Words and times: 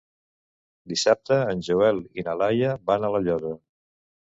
Dissabte 0.93 1.37
en 1.51 1.61
Joel 1.69 2.01
i 2.23 2.27
na 2.31 2.37
Laia 2.41 2.73
van 2.91 3.09
a 3.11 3.15
La 3.19 3.25
Llosa. 3.29 3.57